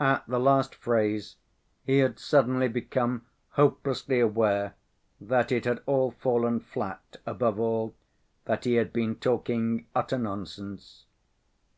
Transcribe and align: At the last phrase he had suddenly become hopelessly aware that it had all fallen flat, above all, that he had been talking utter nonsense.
At 0.00 0.24
the 0.28 0.38
last 0.38 0.74
phrase 0.74 1.36
he 1.82 2.00
had 2.00 2.18
suddenly 2.18 2.68
become 2.68 3.24
hopelessly 3.52 4.20
aware 4.20 4.74
that 5.18 5.50
it 5.50 5.64
had 5.64 5.80
all 5.86 6.10
fallen 6.10 6.60
flat, 6.60 7.16
above 7.24 7.58
all, 7.58 7.94
that 8.44 8.64
he 8.64 8.74
had 8.74 8.92
been 8.92 9.16
talking 9.16 9.86
utter 9.94 10.18
nonsense. 10.18 11.06